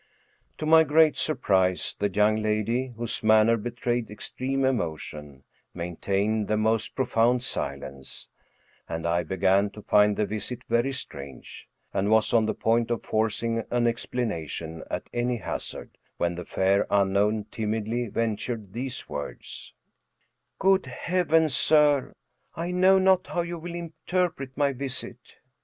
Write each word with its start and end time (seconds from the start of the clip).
To 0.57 0.65
my 0.65 0.83
great 0.83 1.15
surprise, 1.15 1.95
the 1.99 2.09
young 2.09 2.37
lady, 2.41 2.87
whose 2.97 3.21
manner 3.21 3.55
betrayed 3.55 4.09
extreme 4.09 4.65
emotion, 4.65 5.43
maintained 5.75 6.47
the 6.47 6.57
most 6.57 6.95
profound 6.95 7.43
silence, 7.43 8.27
and 8.89 9.05
I 9.05 9.21
began 9.21 9.69
to 9.69 9.83
find 9.83 10.17
the 10.17 10.25
visit 10.25 10.63
very 10.67 10.91
strange, 10.91 11.69
and 11.93 12.09
was 12.09 12.33
on 12.33 12.47
the 12.47 12.55
point 12.55 12.89
of 12.89 13.03
forcing 13.03 13.63
an 13.69 13.85
explanation, 13.85 14.83
at 14.89 15.07
any 15.13 15.37
hazard, 15.37 15.91
when 16.17 16.33
the 16.33 16.45
fair 16.45 16.87
unknown 16.89 17.43
timidly 17.51 18.07
ventured 18.07 18.73
these 18.73 19.07
words:" 19.07 19.75
Good 20.57 20.87
Heavens! 20.87 21.55
sir, 21.55 22.13
I 22.55 22.71
know 22.71 22.97
not 22.97 23.27
how 23.27 23.41
you 23.41 23.59
will 23.59 23.75
interpret 23.75 24.57
my 24.57 24.73
visit." 24.73 25.35